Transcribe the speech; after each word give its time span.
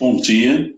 Bom 0.00 0.16
dia. 0.16 0.74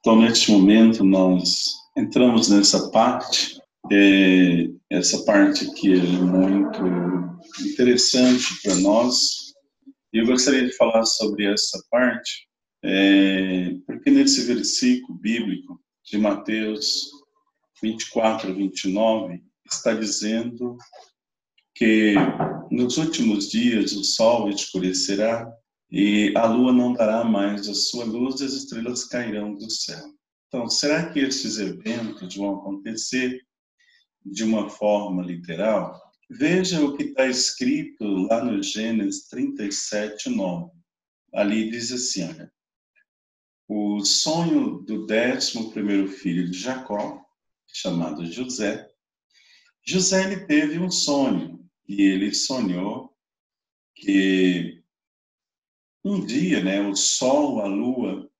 Então, 0.00 0.18
neste 0.18 0.50
momento, 0.50 1.04
nós 1.04 1.66
entramos 1.94 2.48
nessa 2.48 2.90
parte, 2.90 3.60
é, 3.92 4.70
essa 4.88 5.22
parte 5.26 5.70
que 5.74 5.92
é 5.92 5.98
muito 5.98 6.80
interessante 7.62 8.62
para 8.62 8.76
nós. 8.76 9.52
E 10.14 10.18
eu 10.18 10.24
gostaria 10.24 10.64
de 10.64 10.74
falar 10.78 11.04
sobre 11.04 11.44
essa 11.44 11.78
parte, 11.90 12.48
é, 12.82 13.74
porque 13.86 14.10
nesse 14.10 14.40
versículo 14.46 15.18
bíblico 15.18 15.78
de 16.02 16.16
Mateus 16.16 17.10
24, 17.82 18.54
29, 18.54 19.42
está 19.70 19.92
dizendo 19.92 20.78
que 21.74 22.14
nos 22.70 22.96
últimos 22.96 23.50
dias 23.50 23.92
o 23.92 24.02
sol 24.02 24.48
escurecerá 24.48 25.54
e 25.96 26.36
a 26.36 26.44
lua 26.46 26.72
não 26.72 26.92
dará 26.92 27.22
mais 27.22 27.68
a 27.68 27.74
sua 27.74 28.04
luz 28.04 28.40
e 28.40 28.44
as 28.44 28.52
estrelas 28.52 29.04
cairão 29.04 29.54
do 29.54 29.70
céu. 29.70 30.12
Então, 30.48 30.68
será 30.68 31.12
que 31.12 31.20
esses 31.20 31.56
eventos 31.56 32.34
vão 32.34 32.56
acontecer 32.56 33.40
de 34.26 34.42
uma 34.42 34.68
forma 34.68 35.22
literal? 35.22 35.96
Veja 36.28 36.84
o 36.84 36.96
que 36.96 37.04
está 37.04 37.28
escrito 37.28 38.04
lá 38.04 38.44
no 38.44 38.60
Gênesis 38.60 39.28
37, 39.28 40.30
9. 40.30 40.72
Ali 41.32 41.70
diz 41.70 41.92
assim, 41.92 42.24
olha, 42.24 42.52
o 43.68 44.04
sonho 44.04 44.80
do 44.80 45.06
décimo 45.06 45.70
primeiro 45.70 46.08
filho 46.08 46.50
de 46.50 46.58
Jacó, 46.58 47.24
chamado 47.68 48.26
José, 48.26 48.90
José 49.86 50.24
ele 50.24 50.44
teve 50.46 50.76
um 50.76 50.90
sonho 50.90 51.64
e 51.86 52.02
ele 52.02 52.34
sonhou 52.34 53.16
que 53.94 54.82
um 56.04 56.24
dia, 56.24 56.62
né, 56.62 56.80
o 56.86 56.94
sol, 56.94 57.60
a 57.62 57.66
lua 57.66 58.30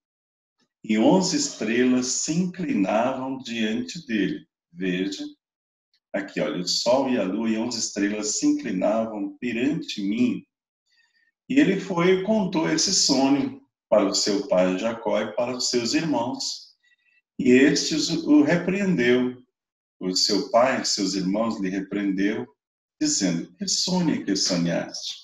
e 0.85 0.99
onze 0.99 1.37
estrelas 1.37 2.07
se 2.07 2.35
inclinavam 2.35 3.39
diante 3.39 4.07
dele. 4.07 4.47
Veja, 4.71 5.25
aqui, 6.13 6.41
olha, 6.41 6.61
o 6.61 6.69
sol 6.69 7.09
e 7.09 7.19
a 7.19 7.23
lua 7.23 7.49
e 7.49 7.57
onze 7.57 7.79
estrelas 7.79 8.39
se 8.39 8.47
inclinavam 8.47 9.39
perante 9.39 10.03
mim. 10.03 10.45
E 11.49 11.59
ele 11.59 11.81
foi 11.81 12.21
e 12.21 12.23
contou 12.23 12.69
esse 12.69 12.93
sonho 12.93 13.63
para 13.89 14.07
o 14.07 14.15
seu 14.15 14.47
pai 14.47 14.79
Jacó 14.79 15.21
e 15.21 15.33
para 15.33 15.57
os 15.57 15.71
seus 15.71 15.95
irmãos. 15.95 16.75
E 17.39 17.51
estes 17.51 18.11
o 18.11 18.43
repreendeu. 18.43 19.43
O 20.01 20.15
seu 20.15 20.51
pai, 20.51 20.85
seus 20.85 21.15
irmãos 21.15 21.59
lhe 21.61 21.71
repreendeu, 21.71 22.47
dizendo: 23.01 23.55
Que 23.55 23.67
sonho 23.67 24.25
que 24.25 24.37
sonhaste? 24.37 25.24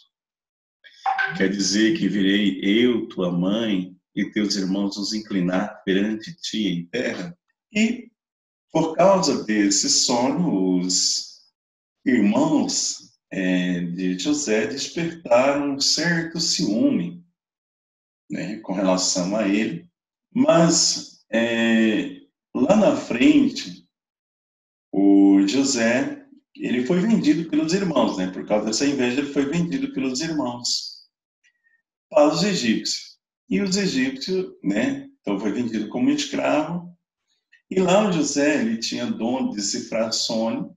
Quer 1.36 1.48
dizer 1.48 1.96
que 1.96 2.08
virei 2.08 2.60
eu, 2.62 3.06
tua 3.08 3.30
mãe 3.30 3.96
e 4.14 4.30
teus 4.30 4.56
irmãos 4.56 4.96
nos 4.96 5.12
inclinar 5.12 5.82
perante 5.84 6.34
ti 6.34 6.68
em 6.68 6.86
terra? 6.86 7.36
E 7.72 8.10
por 8.72 8.94
causa 8.96 9.44
desse 9.44 9.88
sono, 9.88 10.78
os 10.78 11.40
irmãos 12.04 13.12
é, 13.30 13.80
de 13.80 14.18
José 14.18 14.66
despertaram 14.66 15.74
um 15.74 15.80
certo 15.80 16.40
ciúme 16.40 17.24
né, 18.30 18.58
com 18.60 18.72
relação 18.72 19.36
a 19.36 19.46
ele, 19.46 19.88
mas 20.32 21.24
é, 21.32 22.20
lá 22.54 22.76
na 22.76 22.96
frente, 22.96 23.86
o 24.92 25.46
José 25.46 26.24
ele 26.56 26.84
foi 26.84 27.00
vendido 27.00 27.48
pelos 27.48 27.72
irmãos, 27.72 28.18
né? 28.18 28.30
Por 28.30 28.46
causa 28.46 28.66
dessa 28.66 28.86
inveja, 28.86 29.20
ele 29.20 29.32
foi 29.32 29.46
vendido 29.46 29.92
pelos 29.92 30.20
irmãos 30.20 30.89
para 32.10 32.34
os 32.34 32.42
egípcios. 32.42 33.18
E 33.48 33.60
os 33.60 33.76
egípcios, 33.76 34.52
né, 34.62 35.08
então 35.20 35.38
foi 35.38 35.52
vendido 35.52 35.88
como 35.88 36.10
escravo. 36.10 36.94
E 37.70 37.78
lá 37.78 38.08
o 38.08 38.12
José, 38.12 38.60
ele 38.60 38.78
tinha 38.78 39.06
dom 39.06 39.50
de 39.50 39.56
decifrar 39.56 40.12
sonho. 40.12 40.76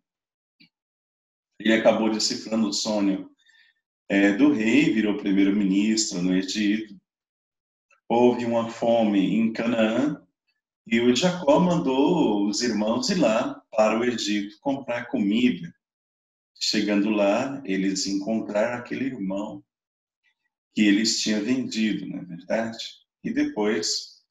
Ele 1.59 1.73
acabou 1.73 2.11
decifrando 2.11 2.67
o 2.67 2.73
sonho 2.73 3.29
é, 4.07 4.31
do 4.33 4.53
rei, 4.53 4.93
virou 4.93 5.17
primeiro-ministro 5.17 6.21
no 6.21 6.35
Egito. 6.35 6.95
Houve 8.07 8.45
uma 8.45 8.69
fome 8.69 9.35
em 9.35 9.51
Canaã 9.51 10.21
e 10.85 10.99
o 10.99 11.15
Jacó 11.15 11.59
mandou 11.59 12.47
os 12.47 12.61
irmãos 12.61 13.09
ir 13.09 13.15
lá 13.15 13.61
para 13.71 13.97
o 13.97 14.03
Egito 14.03 14.59
comprar 14.59 15.05
comida. 15.05 15.73
Chegando 16.59 17.09
lá, 17.09 17.61
eles 17.65 18.05
encontraram 18.05 18.77
aquele 18.77 19.05
irmão 19.05 19.63
que 20.73 20.81
eles 20.81 21.21
tinham 21.21 21.41
vendido, 21.41 22.07
não 22.07 22.19
é 22.19 22.25
verdade? 22.25 22.77
E 23.23 23.31
depois 23.31 24.23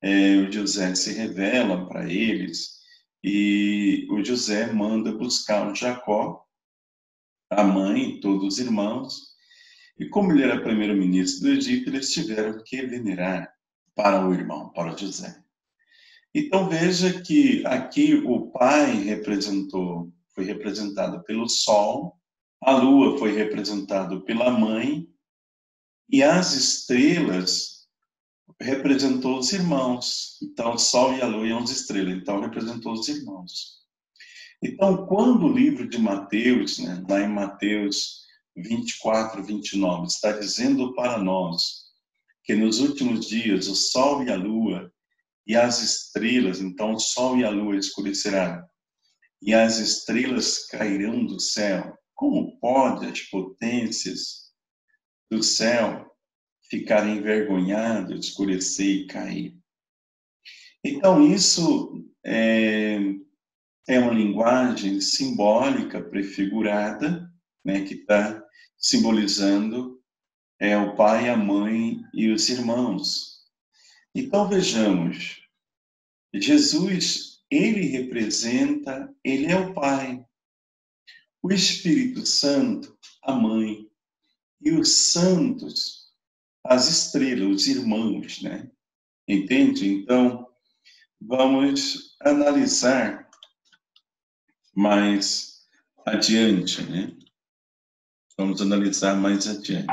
é, 0.00 0.36
o 0.36 0.50
José 0.50 0.94
se 0.94 1.12
revela 1.12 1.88
para 1.88 2.10
eles 2.10 2.78
e 3.22 4.06
o 4.10 4.24
José 4.24 4.72
manda 4.72 5.12
buscar 5.12 5.70
o 5.70 5.74
Jacó, 5.74 6.44
a 7.50 7.64
mãe, 7.64 8.20
todos 8.20 8.54
os 8.54 8.58
irmãos, 8.58 9.28
e 9.98 10.06
como 10.06 10.32
ele 10.32 10.44
era 10.44 10.62
primeiro-ministro 10.62 11.48
do 11.48 11.54
Egito, 11.54 11.90
eles 11.90 12.12
tiveram 12.12 12.62
que 12.64 12.86
venerar 12.86 13.52
para 13.94 14.24
o 14.24 14.32
irmão, 14.32 14.70
para 14.70 14.94
o 14.94 14.98
José. 14.98 15.42
Então 16.32 16.68
veja 16.68 17.20
que 17.20 17.66
aqui 17.66 18.14
o 18.14 18.50
pai 18.50 18.92
representou, 19.02 20.12
foi 20.34 20.44
representado 20.44 21.24
pelo 21.24 21.48
sol, 21.48 22.16
a 22.60 22.72
lua 22.76 23.18
foi 23.18 23.32
representado 23.32 24.20
pela 24.22 24.50
mãe 24.50 25.08
e 26.08 26.22
as 26.22 26.54
estrelas 26.54 27.86
representou 28.60 29.38
os 29.38 29.52
irmãos. 29.52 30.38
Então, 30.42 30.74
o 30.74 30.78
Sol 30.78 31.14
e 31.14 31.20
a 31.20 31.26
Lua 31.26 31.46
e 31.46 31.52
as 31.52 31.70
estrelas. 31.70 32.14
Então, 32.14 32.40
representou 32.40 32.92
os 32.92 33.06
irmãos. 33.08 33.78
Então, 34.62 35.06
quando 35.06 35.46
o 35.46 35.52
livro 35.52 35.88
de 35.88 35.98
Mateus, 35.98 36.78
né, 36.78 37.04
lá 37.08 37.20
em 37.20 37.28
Mateus 37.28 38.22
24, 38.56 39.44
29, 39.44 40.06
está 40.06 40.32
dizendo 40.32 40.94
para 40.94 41.18
nós 41.18 41.86
que 42.42 42.56
nos 42.56 42.80
últimos 42.80 43.26
dias 43.26 43.68
o 43.68 43.74
Sol 43.74 44.24
e 44.24 44.30
a 44.30 44.36
Lua 44.36 44.92
e 45.46 45.54
as 45.54 45.80
estrelas, 45.80 46.60
então 46.60 46.94
o 46.94 46.98
Sol 46.98 47.38
e 47.38 47.44
a 47.44 47.50
Lua 47.50 47.76
escurecerão, 47.76 48.62
e 49.40 49.54
as 49.54 49.78
estrelas 49.78 50.66
cairão 50.66 51.24
do 51.24 51.38
céu. 51.38 51.96
Como 52.14 52.58
pode 52.58 53.06
as 53.06 53.20
potências 53.20 54.47
do 55.30 55.42
céu 55.42 56.08
ficarem 56.70 57.16
envergonhados, 57.16 58.26
escurecer 58.26 58.86
e 58.86 59.06
cair. 59.06 59.58
Então, 60.84 61.26
isso 61.26 62.04
é, 62.24 62.98
é 63.88 63.98
uma 63.98 64.12
linguagem 64.12 65.00
simbólica, 65.00 66.02
prefigurada, 66.02 67.30
né, 67.64 67.84
que 67.84 67.94
está 67.94 68.44
simbolizando 68.76 70.00
é, 70.60 70.76
o 70.76 70.94
pai, 70.94 71.28
a 71.28 71.36
mãe 71.36 72.00
e 72.14 72.30
os 72.30 72.48
irmãos. 72.48 73.44
Então, 74.14 74.48
vejamos, 74.48 75.42
Jesus, 76.34 77.42
ele 77.50 77.86
representa, 77.86 79.12
ele 79.24 79.46
é 79.46 79.56
o 79.56 79.72
pai. 79.72 80.24
O 81.42 81.52
Espírito 81.52 82.26
Santo, 82.26 82.96
a 83.22 83.32
mãe 83.32 83.87
e 84.60 84.72
os 84.72 85.12
santos, 85.12 86.12
as 86.64 86.88
estrelas, 86.88 87.48
os 87.48 87.66
irmãos, 87.66 88.42
né? 88.42 88.70
Entende? 89.26 89.88
Então, 89.88 90.46
vamos 91.20 92.16
analisar 92.20 93.28
mais 94.74 95.66
adiante, 96.06 96.82
né? 96.82 97.16
Vamos 98.36 98.62
analisar 98.62 99.16
mais 99.16 99.46
adiante. 99.46 99.86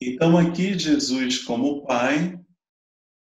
Então, 0.00 0.38
aqui, 0.38 0.78
Jesus, 0.78 1.38
como 1.40 1.84
Pai, 1.86 2.38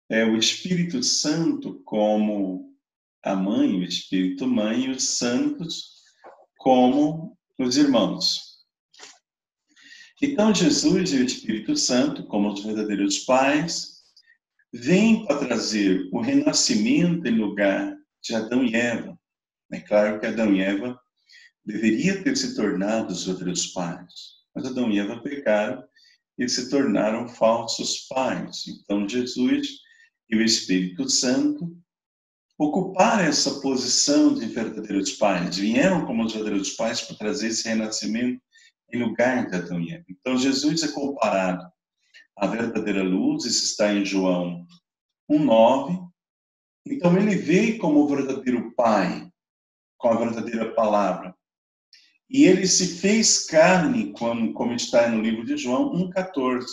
é 0.09 0.25
o 0.25 0.37
Espírito 0.37 1.01
Santo 1.03 1.81
como 1.85 2.75
a 3.23 3.35
mãe, 3.35 3.75
o 3.75 3.83
Espírito 3.83 4.47
Mãe, 4.47 4.85
e 4.85 4.89
os 4.89 5.17
santos 5.17 5.97
como 6.57 7.37
os 7.57 7.77
irmãos. 7.77 8.46
Então, 10.21 10.53
Jesus 10.53 11.13
e 11.13 11.17
o 11.17 11.23
Espírito 11.23 11.75
Santo, 11.77 12.23
como 12.23 12.51
os 12.51 12.63
verdadeiros 12.63 13.19
pais, 13.19 13.97
vêm 14.73 15.25
para 15.25 15.45
trazer 15.45 16.09
o 16.11 16.19
renascimento 16.19 17.27
em 17.27 17.37
lugar 17.37 17.95
de 18.23 18.33
Adão 18.33 18.63
e 18.63 18.75
Eva. 18.75 19.17
É 19.71 19.79
claro 19.79 20.19
que 20.19 20.25
Adão 20.25 20.53
e 20.55 20.61
Eva 20.61 20.99
deveria 21.63 22.23
ter 22.23 22.35
se 22.35 22.55
tornado 22.55 23.13
os 23.13 23.25
verdadeiros 23.25 23.67
pais, 23.67 24.37
mas 24.55 24.65
Adão 24.65 24.91
e 24.91 24.97
Eva 24.97 25.21
pecaram 25.21 25.83
e 26.37 26.49
se 26.49 26.69
tornaram 26.69 27.27
falsos 27.27 28.07
pais. 28.07 28.65
Então, 28.67 29.07
Jesus 29.07 29.67
e 30.29 30.35
o 30.35 30.41
Espírito 30.41 31.07
Santo 31.09 31.77
ocuparam 32.57 33.23
essa 33.23 33.59
posição 33.59 34.33
de 34.33 34.47
verdadeiros 34.47 35.11
pais, 35.11 35.57
vieram 35.57 36.05
como 36.05 36.25
os 36.25 36.33
verdadeiros 36.33 36.71
pais 36.71 37.01
para 37.01 37.15
trazer 37.17 37.49
esse 37.49 37.67
renascimento 37.67 38.41
em 38.91 39.03
lugar 39.03 39.49
e 39.51 39.93
Eva. 39.93 40.05
Então, 40.09 40.37
Jesus 40.37 40.83
é 40.83 40.87
comparado 40.89 41.71
à 42.35 42.47
verdadeira 42.47 43.03
luz, 43.03 43.45
isso 43.45 43.65
está 43.65 43.93
em 43.93 44.05
João 44.05 44.65
1:9. 45.29 46.07
Então 46.85 47.17
ele 47.17 47.35
veio 47.35 47.77
como 47.79 47.99
o 47.99 48.07
verdadeiro 48.07 48.73
pai, 48.73 49.29
com 49.97 50.09
a 50.09 50.17
verdadeira 50.17 50.73
palavra. 50.73 51.35
E 52.29 52.45
ele 52.45 52.67
se 52.67 52.99
fez 52.99 53.45
carne, 53.45 54.11
como, 54.13 54.53
como 54.53 54.73
está 54.73 55.09
no 55.09 55.21
livro 55.21 55.45
de 55.45 55.57
João 55.57 55.93
1,14, 55.93 56.65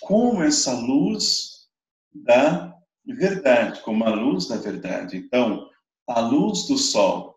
como 0.00 0.42
essa 0.42 0.72
luz 0.72 1.68
da 2.12 2.76
verdade, 3.04 3.80
como 3.82 4.04
a 4.04 4.10
luz 4.10 4.48
da 4.48 4.56
verdade. 4.56 5.16
Então, 5.16 5.68
a 6.08 6.20
luz 6.20 6.66
do 6.66 6.78
sol, 6.78 7.36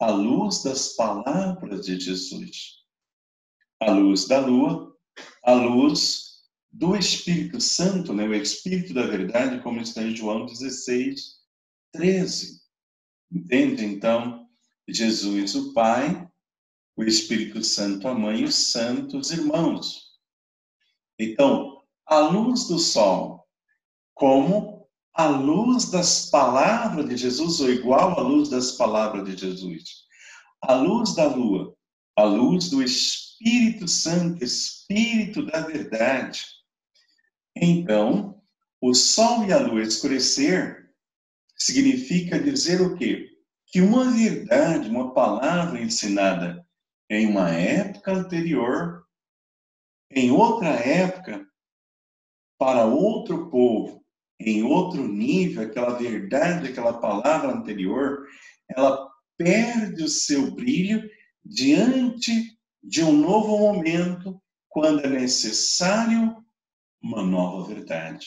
a 0.00 0.10
luz 0.10 0.62
das 0.62 0.94
palavras 0.94 1.86
de 1.86 1.98
Jesus, 1.98 2.79
a 3.80 3.90
luz 3.90 4.26
da 4.26 4.40
lua, 4.40 4.94
a 5.42 5.52
luz 5.52 6.30
do 6.70 6.94
Espírito 6.94 7.60
Santo, 7.60 8.12
né, 8.12 8.26
o 8.26 8.34
Espírito 8.34 8.92
da 8.92 9.06
verdade, 9.06 9.62
como 9.62 9.80
está 9.80 10.02
em 10.02 10.14
João 10.14 10.46
16, 10.46 11.38
13. 11.92 12.60
Entende? 13.32 13.84
Então, 13.84 14.46
Jesus, 14.86 15.54
o 15.54 15.72
Pai, 15.72 16.28
o 16.96 17.02
Espírito 17.02 17.64
Santo, 17.64 18.06
a 18.06 18.14
Mãe 18.14 18.40
e 18.40 18.44
os 18.44 18.70
santos 18.70 19.30
irmãos. 19.30 20.10
Então, 21.18 21.82
a 22.06 22.18
luz 22.20 22.68
do 22.68 22.78
sol, 22.78 23.46
como 24.14 24.88
a 25.14 25.26
luz 25.26 25.90
das 25.90 26.28
palavras 26.28 27.08
de 27.08 27.16
Jesus, 27.16 27.60
ou 27.60 27.70
igual 27.70 28.18
à 28.18 28.22
luz 28.22 28.48
das 28.48 28.72
palavras 28.72 29.24
de 29.24 29.36
Jesus. 29.36 30.04
A 30.62 30.74
luz 30.74 31.14
da 31.14 31.26
lua, 31.26 31.74
a 32.16 32.24
luz 32.24 32.68
do 32.68 32.82
Espírito 32.82 33.29
Santo, 33.88 34.44
Espírito 34.44 35.46
da 35.46 35.60
verdade 35.60 36.60
então, 37.56 38.40
o 38.80 38.94
sol 38.94 39.44
e 39.44 39.52
a 39.52 39.58
lua 39.58 39.82
escurecer 39.82 40.90
significa 41.56 42.38
dizer 42.38 42.80
o 42.80 42.96
quê? 42.96 43.28
Que 43.66 43.80
uma 43.80 44.10
verdade, 44.10 44.88
uma 44.88 45.12
palavra 45.12 45.80
ensinada 45.80 46.66
em 47.08 47.26
uma 47.26 47.50
época 47.50 48.12
anterior, 48.12 49.04
em 50.10 50.30
outra 50.30 50.68
época, 50.68 51.46
para 52.58 52.86
outro 52.86 53.50
povo, 53.50 54.04
em 54.38 54.62
outro 54.62 55.06
nível, 55.06 55.62
aquela 55.62 55.98
verdade, 55.98 56.68
aquela 56.68 56.98
palavra 56.98 57.52
anterior, 57.52 58.26
ela 58.68 59.08
perde 59.36 60.02
o 60.02 60.08
seu 60.08 60.50
brilho 60.50 61.08
diante 61.44 62.58
de 62.82 63.02
um 63.02 63.12
novo 63.12 63.58
momento, 63.58 64.40
quando 64.68 65.04
é 65.04 65.08
necessário 65.08 66.36
uma 67.02 67.22
nova 67.22 67.66
verdade, 67.66 68.26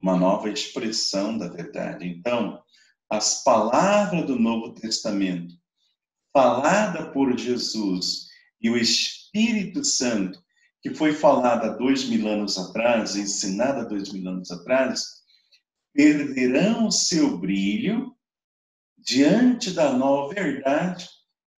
uma 0.00 0.16
nova 0.16 0.50
expressão 0.50 1.36
da 1.36 1.48
verdade. 1.48 2.06
Então, 2.06 2.62
as 3.08 3.42
palavras 3.42 4.24
do 4.26 4.38
Novo 4.38 4.72
Testamento, 4.74 5.54
falada 6.32 7.10
por 7.10 7.36
Jesus 7.36 8.28
e 8.60 8.70
o 8.70 8.76
Espírito 8.76 9.84
Santo, 9.84 10.40
que 10.80 10.94
foi 10.94 11.12
falada 11.12 11.76
dois 11.76 12.08
mil 12.08 12.26
anos 12.26 12.56
atrás, 12.56 13.16
ensinada 13.16 13.84
dois 13.84 14.12
mil 14.12 14.26
anos 14.28 14.50
atrás, 14.50 15.20
perderão 15.92 16.90
seu 16.90 17.36
brilho 17.36 18.14
diante 18.96 19.72
da 19.72 19.92
nova 19.92 20.32
verdade 20.32 21.08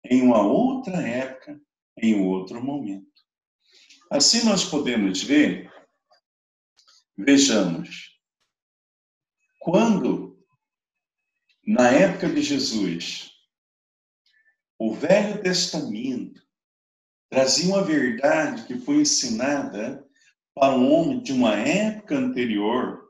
em 0.06 0.22
uma 0.22 0.42
outra 0.42 1.06
época, 1.06 1.60
em 1.98 2.20
outro 2.20 2.64
momento. 2.64 3.10
Assim 4.10 4.44
nós 4.46 4.64
podemos 4.64 5.24
ver 5.24 5.72
Vejamos. 7.24 8.20
Quando, 9.60 10.44
na 11.68 11.90
época 11.90 12.28
de 12.30 12.42
Jesus, 12.42 13.30
o 14.80 14.94
Velho 14.94 15.42
Testamento 15.44 16.42
trazia 17.30 17.68
uma 17.68 17.84
verdade 17.84 18.66
que 18.66 18.80
foi 18.80 19.02
ensinada 19.02 20.04
para 20.56 20.76
um 20.76 20.92
homem 20.92 21.22
de 21.22 21.32
uma 21.32 21.56
época 21.56 22.18
anterior, 22.18 23.08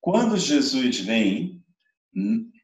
quando 0.00 0.38
Jesus 0.38 1.00
vem, 1.00 1.62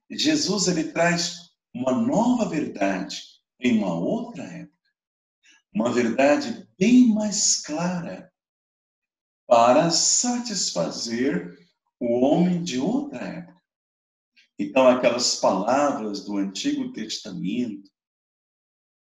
Jesus 0.08 0.68
ele 0.68 0.92
traz 0.92 1.50
uma 1.74 1.92
nova 1.92 2.48
verdade 2.48 3.22
em 3.58 3.76
uma 3.78 3.92
outra 3.92 4.44
época. 4.44 4.77
Uma 5.74 5.92
verdade 5.92 6.68
bem 6.78 7.08
mais 7.08 7.62
clara, 7.62 8.32
para 9.46 9.90
satisfazer 9.90 11.58
o 11.98 12.20
homem 12.20 12.62
de 12.62 12.78
outra 12.78 13.18
época. 13.18 13.62
Então, 14.58 14.86
aquelas 14.88 15.36
palavras 15.36 16.24
do 16.24 16.36
Antigo 16.36 16.92
Testamento, 16.92 17.90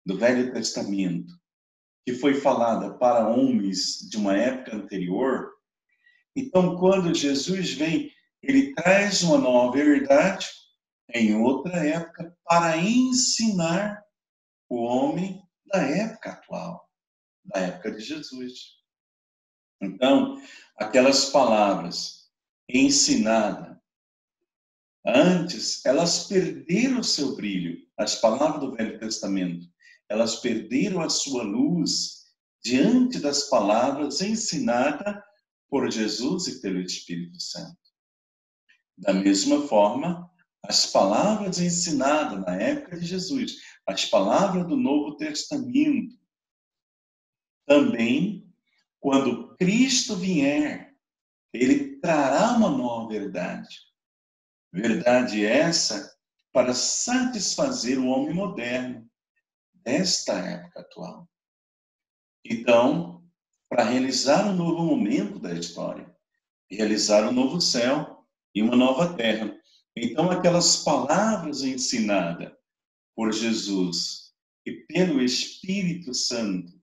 do 0.06 0.18
Velho 0.18 0.54
Testamento, 0.54 1.34
que 2.06 2.14
foi 2.14 2.36
falada 2.36 2.94
para 2.94 3.28
homens 3.28 4.08
de 4.08 4.18
uma 4.18 4.38
época 4.38 4.76
anterior, 4.76 5.56
então, 6.36 6.76
quando 6.76 7.16
Jesus 7.16 7.74
vem, 7.74 8.12
ele 8.44 8.74
traz 8.74 9.24
uma 9.24 9.38
nova 9.38 9.78
verdade 9.78 10.48
em 11.14 11.36
outra 11.36 11.78
época 11.78 12.38
para 12.44 12.78
ensinar 12.78 14.04
o 14.70 14.84
homem 14.84 15.42
da 15.66 15.80
época 15.80 16.32
atual, 16.32 16.90
da 17.46 17.60
época 17.60 17.92
de 17.92 18.02
Jesus. 18.02 18.76
Então, 19.82 20.42
aquelas 20.78 21.26
palavras 21.30 22.30
ensinadas 22.70 23.76
antes, 25.06 25.86
elas 25.86 26.28
perderam 26.28 27.00
o 27.00 27.04
seu 27.04 27.36
brilho. 27.36 27.86
As 27.98 28.16
palavras 28.16 28.62
do 28.62 28.76
Velho 28.76 29.00
Testamento, 29.00 29.68
elas 30.10 30.38
perderam 30.38 31.02
a 31.02 31.10
sua 31.10 31.44
luz 31.44 32.26
diante 32.64 33.20
das 33.20 33.44
palavras 33.50 34.22
ensinadas 34.22 35.24
por 35.70 35.92
Jesus 35.92 36.48
e 36.48 36.62
pelo 36.62 36.80
Espírito 36.80 37.40
Santo. 37.40 37.78
Da 38.98 39.14
mesma 39.14 39.68
forma, 39.68 40.25
as 40.68 40.86
palavras 40.86 41.60
ensinadas 41.60 42.40
na 42.42 42.56
época 42.56 42.98
de 43.00 43.06
Jesus, 43.06 43.58
as 43.88 44.06
palavras 44.06 44.68
do 44.68 44.76
Novo 44.76 45.16
Testamento, 45.18 46.16
também 47.66 48.46
quando 49.00 49.56
Cristo 49.56 50.16
vier, 50.16 50.96
ele 51.54 51.98
trará 52.00 52.54
uma 52.54 52.70
nova 52.70 53.10
verdade. 53.10 53.80
Verdade 54.74 55.46
essa 55.46 56.13
para 56.51 56.74
satisfazer 56.74 58.00
o 58.00 58.08
homem 58.08 58.34
moderno 58.34 59.10
desta 59.74 60.34
época 60.34 60.82
atual. 60.82 61.30
Então, 62.44 63.24
para 63.70 63.84
realizar 63.84 64.48
um 64.48 64.56
novo 64.56 64.84
momento 64.84 65.39
da 65.39 65.54
história, 65.54 66.16
realizar 66.70 67.28
um 67.28 67.32
novo 67.32 67.62
céu 67.62 68.25
e 68.54 68.62
uma 68.62 68.75
nova 68.75 69.16
terra. 69.16 69.56
Então, 69.96 70.30
aquelas 70.30 70.84
palavras 70.84 71.62
ensinadas 71.62 72.52
por 73.16 73.32
Jesus 73.32 74.34
e 74.66 74.72
pelo 74.72 75.22
Espírito 75.22 76.14
Santo 76.14 76.74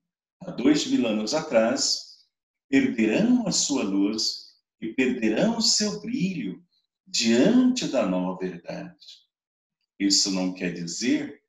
há 0.41 0.51
dois 0.51 0.87
mil 0.87 1.07
anos 1.07 1.35
atrás, 1.35 2.27
perderão 2.69 3.47
a 3.47 3.53
sua 3.53 3.83
luz 3.83 4.55
e 4.81 4.93
perderão 4.95 5.59
o 5.59 5.63
seu 5.63 6.01
brilho 6.01 6.65
diante 7.07 7.87
da 7.87 8.07
nova 8.07 8.39
verdade. 8.39 9.23
Isso 9.99 10.31
não 10.31 10.55
quer 10.55 10.73
dizer 10.73 11.43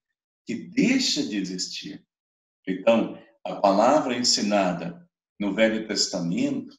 que 0.45 0.53
deixa 0.53 1.25
de 1.25 1.37
existir. 1.37 2.05
Então, 2.67 3.17
a 3.45 3.55
palavra 3.55 4.17
ensinada 4.17 5.09
no 5.39 5.53
Velho 5.53 5.87
Testamento, 5.87 6.77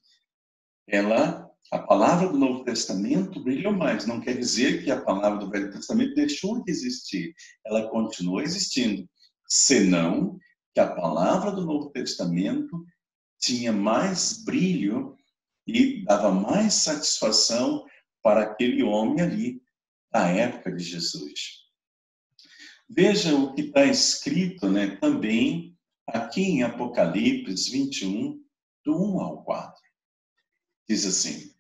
ela, 0.87 1.44
a 1.71 1.79
palavra 1.79 2.29
do 2.29 2.39
Novo 2.39 2.65
Testamento 2.65 3.43
brilhou 3.43 3.73
mais. 3.73 4.07
Não 4.07 4.21
quer 4.21 4.39
dizer 4.39 4.85
que 4.85 4.91
a 4.91 5.01
palavra 5.01 5.39
do 5.39 5.51
Velho 5.51 5.73
Testamento 5.73 6.15
deixou 6.15 6.63
de 6.63 6.71
existir. 6.71 7.35
Ela 7.65 7.89
continua 7.89 8.43
existindo. 8.43 9.09
Senão 9.49 10.39
que 10.73 10.81
a 10.81 10.95
palavra 10.95 11.53
do 11.53 11.65
Novo 11.65 11.91
Testamento 11.91 12.85
tinha 13.39 13.73
mais 13.73 14.45
brilho 14.45 15.17
e 15.67 16.05
dava 16.05 16.31
mais 16.31 16.75
satisfação 16.75 17.85
para 18.23 18.43
aquele 18.43 18.83
homem 18.83 19.21
ali 19.21 19.63
da 20.11 20.29
época 20.29 20.73
de 20.73 20.83
Jesus. 20.83 21.65
Veja 22.89 23.35
o 23.35 23.55
que 23.55 23.63
está 23.63 23.85
escrito 23.85 24.69
né, 24.69 24.97
também 24.97 25.77
aqui 26.07 26.43
em 26.43 26.63
Apocalipse 26.63 27.71
21, 27.71 28.43
do 28.85 28.97
1 28.97 29.21
ao 29.21 29.43
4. 29.43 29.83
Diz 30.89 31.07
assim: 31.07 31.54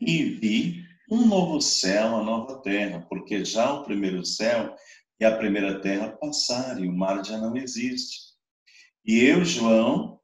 E 0.00 0.24
vi 0.24 0.84
um 1.10 1.26
novo 1.26 1.60
céu, 1.60 2.08
uma 2.08 2.22
nova 2.22 2.60
terra, 2.60 3.04
porque 3.08 3.44
já 3.44 3.72
o 3.72 3.84
primeiro 3.84 4.24
céu 4.24 4.76
e 5.18 5.24
a 5.24 5.36
primeira 5.36 5.80
terra 5.80 6.10
passaram 6.10 6.84
e 6.84 6.88
o 6.88 6.92
mar 6.92 7.24
já 7.24 7.38
não 7.38 7.56
existe. 7.56 8.34
E 9.04 9.20
eu, 9.20 9.44
João, 9.44 10.20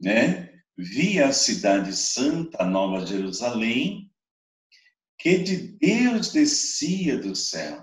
né? 0.00 0.52
Vi 0.76 1.22
a 1.22 1.32
cidade 1.32 1.96
santa, 1.96 2.64
Nova 2.64 3.06
Jerusalém, 3.06 4.12
que 5.18 5.38
de 5.38 5.56
Deus 5.56 6.32
descia 6.32 7.16
do 7.16 7.34
céu 7.34 7.82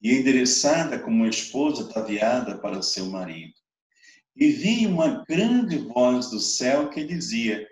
e 0.00 0.12
endereçada 0.12 1.00
como 1.00 1.16
uma 1.16 1.28
esposa 1.28 1.88
ataviada 1.88 2.58
para 2.58 2.82
seu 2.82 3.06
marido. 3.06 3.54
E 4.36 4.48
vi 4.48 4.86
uma 4.86 5.24
grande 5.24 5.78
voz 5.78 6.30
do 6.30 6.38
céu 6.38 6.90
que 6.90 7.02
dizia: 7.02 7.66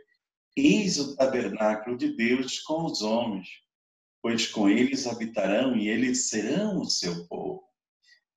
Eis 0.56 0.98
o 0.98 1.16
tabernáculo 1.16 1.96
de 1.96 2.16
Deus 2.16 2.60
com 2.60 2.84
os 2.84 3.02
homens, 3.02 3.48
pois 4.22 4.46
com 4.46 4.68
eles 4.68 5.06
habitarão 5.06 5.76
e 5.76 5.88
eles 5.88 6.28
serão 6.28 6.80
o 6.80 6.88
seu 6.88 7.26
povo. 7.26 7.62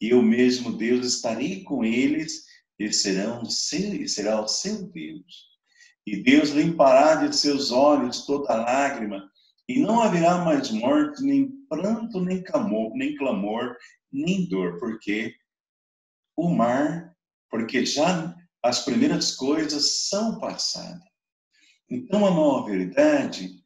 E 0.01 0.09
eu 0.09 0.21
mesmo, 0.21 0.75
Deus, 0.75 1.05
estarei 1.05 1.63
com 1.63 1.83
eles 1.83 2.45
e, 2.79 2.91
serão 2.91 3.45
seu, 3.45 3.93
e 3.93 4.07
será 4.07 4.41
o 4.41 4.47
seu 4.47 4.88
Deus. 4.88 5.47
E 6.05 6.17
Deus 6.17 6.50
limpará 6.50 7.15
de 7.15 7.36
seus 7.36 7.71
olhos 7.71 8.25
toda 8.25 8.55
lágrima, 8.55 9.29
e 9.67 9.79
não 9.79 10.01
haverá 10.01 10.38
mais 10.38 10.71
morte, 10.71 11.21
nem 11.21 11.51
pranto, 11.67 12.21
nem 12.21 12.41
clamor, 12.41 12.95
nem 12.95 13.15
clamor, 13.15 13.75
nem 14.12 14.47
dor, 14.47 14.79
porque 14.79 15.36
o 16.36 16.50
mar, 16.50 17.15
porque 17.50 17.86
já 17.86 18.36
as 18.63 18.86
primeiras 18.86 19.36
coisas 19.36 20.07
são 20.07 20.39
passadas. 20.39 21.06
Então 21.89 22.25
a 22.25 22.32
nova 22.32 22.70
verdade, 22.70 23.63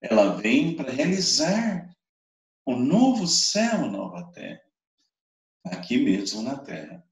ela 0.00 0.36
vem 0.36 0.76
para 0.76 0.92
realizar 0.92 1.90
o 2.64 2.76
novo 2.76 3.26
céu, 3.26 3.84
a 3.84 3.90
nova 3.90 4.30
terra, 4.32 4.62
aqui 5.64 5.98
mesmo 5.98 6.42
na 6.42 6.56
terra. 6.58 7.04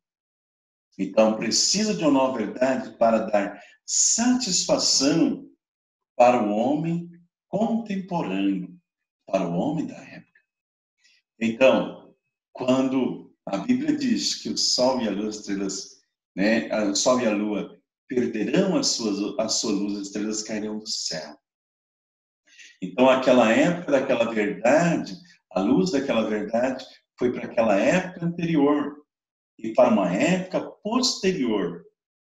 Então 0.99 1.37
precisa 1.37 1.95
de 1.95 2.03
uma 2.03 2.13
nova 2.13 2.39
verdade 2.39 2.97
para 2.97 3.27
dar 3.27 3.63
satisfação 3.85 5.51
para 6.17 6.43
o 6.43 6.51
homem 6.51 7.11
contemporâneo, 7.49 8.79
para 9.27 9.49
o 9.49 9.55
homem 9.55 9.87
da 9.87 9.97
época. 9.97 10.41
Então, 11.41 12.15
quando 12.53 13.35
a 13.45 13.57
Bíblia 13.57 13.97
diz 13.97 14.37
que 14.37 14.51
o 14.51 14.57
sol 14.57 15.01
e 15.03 15.09
a 15.09 15.11
lua, 15.11 15.31
estrelas, 15.31 16.03
né, 16.37 16.73
o 16.85 16.95
sol 16.95 17.21
e 17.21 17.27
a 17.27 17.35
lua 17.35 17.82
perderão 18.15 18.77
as 18.77 18.89
suas, 18.89 19.39
a 19.39 19.49
sua 19.49 19.73
luz, 19.73 19.99
as 19.99 20.07
estrelas 20.07 20.43
cairão 20.43 20.79
do 20.79 20.89
céu. 20.89 21.37
Então, 22.81 23.09
aquela 23.09 23.51
época 23.53 23.93
daquela 23.93 24.33
verdade, 24.33 25.17
a 25.51 25.61
luz 25.61 25.93
daquela 25.93 26.29
verdade 26.29 26.85
foi 27.19 27.33
para 27.33 27.45
aquela 27.45 27.79
época 27.79 28.27
anterior. 28.27 29.05
E 29.59 29.73
para 29.73 29.91
uma 29.91 30.13
época 30.13 30.61
posterior, 30.83 31.85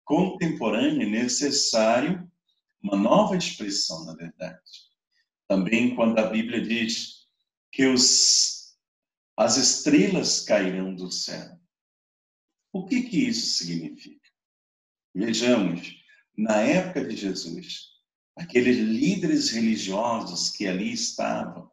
contemporânea, 0.05 1.05
é 1.05 1.09
necessário 1.09 2.31
uma 2.81 2.95
nova 2.95 3.35
expressão 3.35 4.05
da 4.05 4.13
verdade. 4.13 4.87
Também 5.47 5.95
quando 5.95 6.17
a 6.19 6.27
Bíblia 6.27 6.61
diz 6.61 7.27
que 7.71 7.85
os, 7.85 8.77
as 9.35 9.57
estrelas 9.57 10.41
cairão 10.41 10.95
do 10.95 11.11
céu. 11.11 11.57
O 12.71 12.85
que, 12.85 13.03
que 13.03 13.27
isso 13.27 13.57
significa? 13.57 14.16
Vejamos, 15.13 15.95
na 16.37 16.57
época 16.61 17.05
de 17.05 17.15
Jesus, 17.15 17.87
aqueles 18.35 18.77
líderes 18.77 19.49
religiosos 19.49 20.51
que 20.51 20.67
ali 20.67 20.93
estavam, 20.93 21.71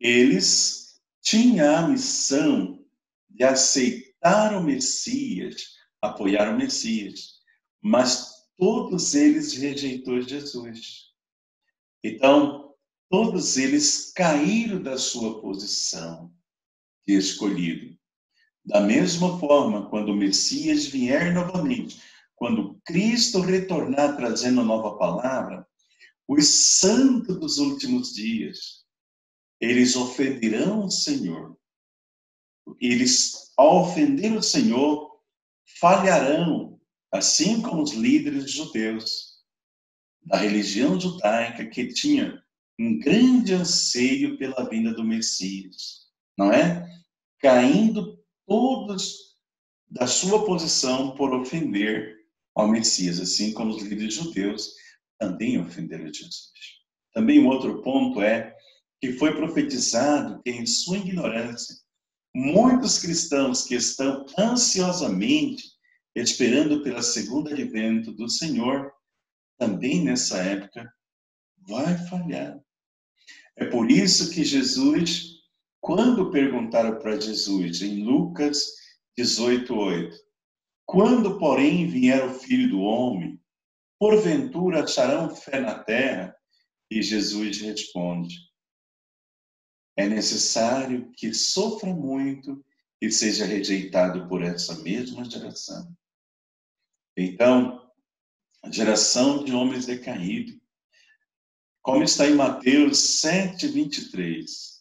eles 0.00 1.00
tinham 1.20 1.76
a 1.76 1.88
missão 1.88 2.84
de 3.28 3.44
aceitar 3.44 4.56
o 4.56 4.62
Messias, 4.62 5.76
apoiar 6.00 6.52
o 6.52 6.58
Messias, 6.58 7.40
mas 7.80 8.48
todos 8.56 9.14
eles 9.14 9.54
rejeitou 9.54 10.20
Jesus. 10.20 11.12
Então, 12.02 12.74
todos 13.08 13.56
eles 13.56 14.12
caíram 14.12 14.82
da 14.82 14.98
sua 14.98 15.40
posição 15.40 16.34
de 17.06 17.14
escolhido. 17.14 17.96
Da 18.64 18.80
mesma 18.80 19.38
forma, 19.38 19.88
quando 19.88 20.10
o 20.12 20.16
Messias 20.16 20.86
vier 20.86 21.34
novamente, 21.34 22.00
quando 22.36 22.80
Cristo 22.84 23.40
retornar 23.40 24.16
trazendo 24.16 24.62
nova 24.62 24.96
palavra, 24.96 25.66
os 26.28 26.78
santos 26.78 27.38
dos 27.38 27.58
últimos 27.58 28.14
dias, 28.14 28.84
eles 29.60 29.96
ofenderão 29.96 30.86
o 30.86 30.90
Senhor. 30.90 31.56
Eles, 32.80 33.52
ao 33.56 33.82
ofender 33.82 34.32
o 34.32 34.42
Senhor, 34.42 35.20
falharão, 35.80 36.80
assim 37.12 37.60
como 37.60 37.82
os 37.82 37.92
líderes 37.92 38.50
judeus 38.50 39.42
da 40.24 40.36
religião 40.36 40.98
judaica 41.00 41.66
que 41.66 41.88
tinha 41.88 42.42
um 42.78 42.98
grande 42.98 43.54
anseio 43.54 44.38
pela 44.38 44.68
vinda 44.68 44.94
do 44.94 45.04
Messias, 45.04 46.08
não 46.38 46.52
é? 46.52 46.88
Caindo 47.40 48.21
todos 48.46 49.36
da 49.88 50.06
sua 50.06 50.44
posição 50.44 51.14
por 51.14 51.34
ofender 51.34 52.16
ao 52.54 52.68
Messias, 52.68 53.20
assim 53.20 53.52
como 53.52 53.74
os 53.74 53.82
líderes 53.82 54.14
judeus 54.14 54.74
também 55.18 55.60
ofenderam 55.60 56.06
Jesus. 56.06 56.52
Também 57.12 57.40
um 57.40 57.48
outro 57.48 57.82
ponto 57.82 58.20
é 58.20 58.54
que 59.00 59.12
foi 59.12 59.34
profetizado 59.34 60.42
que 60.42 60.50
em 60.50 60.66
sua 60.66 60.98
ignorância 60.98 61.76
muitos 62.34 62.98
cristãos 62.98 63.64
que 63.64 63.74
estão 63.74 64.24
ansiosamente 64.38 65.64
esperando 66.14 66.82
pela 66.82 67.02
segunda 67.02 67.52
advento 67.52 68.12
do 68.12 68.28
Senhor 68.28 68.92
também 69.58 70.02
nessa 70.02 70.38
época 70.38 70.92
vai 71.68 71.96
falhar. 72.08 72.58
É 73.56 73.66
por 73.66 73.90
isso 73.90 74.30
que 74.30 74.44
Jesus, 74.44 75.31
quando 75.82 76.30
perguntaram 76.30 77.00
para 77.00 77.20
Jesus, 77.20 77.82
em 77.82 78.04
Lucas 78.04 78.76
18:8, 79.18 80.16
quando, 80.86 81.40
porém, 81.40 81.88
vier 81.88 82.24
o 82.24 82.34
filho 82.34 82.70
do 82.70 82.80
homem, 82.82 83.42
porventura 83.98 84.84
acharão 84.84 85.34
fé 85.34 85.60
na 85.60 85.82
terra? 85.82 86.36
E 86.88 87.02
Jesus 87.02 87.60
responde: 87.60 88.38
É 89.96 90.06
necessário 90.08 91.10
que 91.16 91.34
sofra 91.34 91.92
muito 91.92 92.64
e 93.00 93.10
seja 93.10 93.44
rejeitado 93.44 94.28
por 94.28 94.40
essa 94.40 94.80
mesma 94.82 95.24
geração. 95.24 95.92
Então, 97.16 97.90
a 98.62 98.70
geração 98.70 99.44
de 99.44 99.52
homens 99.52 99.86
decaídos. 99.86 100.60
Como 101.82 102.04
está 102.04 102.28
em 102.28 102.36
Mateus 102.36 102.98
7, 103.20 103.66
23. 103.66 104.71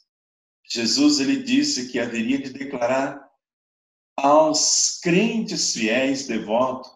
Jesus 0.74 1.20
ele 1.20 1.44
disse 1.44 1.90
que 1.90 2.00
haveria 2.00 2.42
de 2.42 2.54
declarar 2.54 3.30
aos 4.16 5.02
crentes 5.04 5.74
fiéis 5.74 6.28
devotos: 6.28 6.90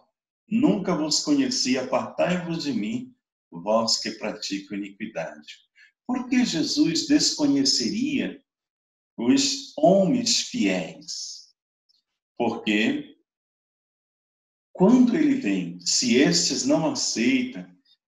Nunca 0.48 0.96
vos 0.96 1.20
conheci, 1.20 1.76
apartai-vos 1.76 2.62
de 2.64 2.72
mim, 2.72 3.14
vós 3.50 3.98
que 3.98 4.12
praticam 4.12 4.78
iniquidade. 4.78 5.58
Por 6.06 6.26
que 6.26 6.42
Jesus 6.42 7.06
desconheceria 7.06 8.42
os 9.14 9.74
homens 9.76 10.40
fiéis? 10.40 11.54
Porque 12.38 13.14
quando 14.72 15.14
ele 15.14 15.34
vem, 15.34 15.78
se 15.80 16.16
estes 16.16 16.64
não 16.64 16.92
aceitam, 16.92 17.66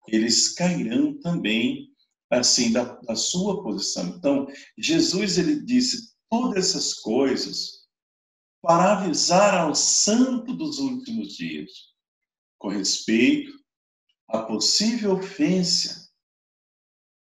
eles 0.08 0.50
cairão 0.50 1.18
também 1.20 1.93
assim 2.30 2.72
da, 2.72 2.84
da 2.84 3.14
sua 3.14 3.62
posição. 3.62 4.06
Então, 4.06 4.46
Jesus 4.76 5.38
ele 5.38 5.60
disse 5.64 6.14
todas 6.30 6.70
essas 6.70 6.94
coisas 6.94 7.84
para 8.62 8.98
avisar 8.98 9.54
ao 9.54 9.74
santo 9.74 10.54
dos 10.54 10.78
últimos 10.78 11.36
dias 11.36 11.70
com 12.58 12.68
respeito 12.68 13.52
à 14.28 14.42
possível 14.42 15.12
ofensa 15.12 16.10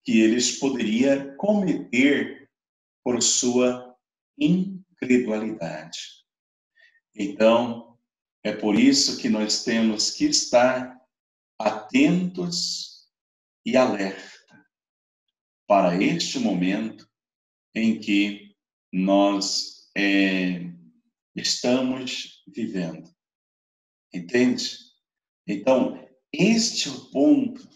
que 0.04 0.20
eles 0.20 0.58
poderiam 0.60 1.36
cometer 1.38 2.50
por 3.04 3.22
sua 3.22 3.96
incredulidade. 4.40 6.00
Então, 7.16 7.98
é 8.44 8.52
por 8.52 8.80
isso 8.80 9.18
que 9.18 9.30
nós 9.30 9.64
temos 9.64 10.12
que 10.12 10.26
estar 10.26 11.00
atentos 11.60 13.08
e 13.66 13.78
alerta 13.78 14.39
para 15.70 16.04
este 16.04 16.40
momento 16.40 17.08
em 17.76 18.00
que 18.00 18.56
nós 18.92 19.88
é, 19.96 20.64
estamos 21.36 22.44
vivendo. 22.48 23.08
Entende? 24.12 24.80
Então, 25.46 26.10
este 26.34 26.90
é 26.90 26.92
o 26.92 27.12
ponto 27.12 27.70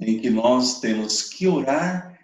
em 0.00 0.20
que 0.20 0.30
nós 0.30 0.78
temos 0.78 1.22
que 1.22 1.48
orar 1.48 2.16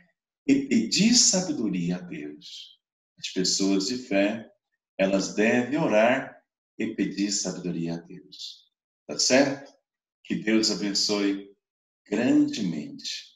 e 0.46 0.66
pedir 0.68 1.16
sabedoria 1.16 1.96
a 1.96 2.00
Deus. 2.00 2.80
As 3.18 3.28
pessoas 3.28 3.88
de 3.88 3.98
fé, 3.98 4.48
elas 4.96 5.34
devem 5.34 5.80
orar 5.80 6.40
e 6.78 6.94
pedir 6.94 7.32
sabedoria 7.32 7.94
a 7.94 7.98
Deus. 7.98 8.70
Tá 9.08 9.18
certo? 9.18 9.72
Que 10.22 10.36
Deus 10.36 10.70
abençoe 10.70 11.52
grandemente. 12.08 13.31